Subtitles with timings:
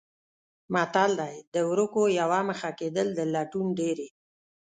[0.73, 4.07] متل دی: د ورکو یوه مخه کېدل د لټون ډېرې.